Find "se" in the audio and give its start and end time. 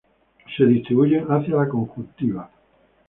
0.57-0.65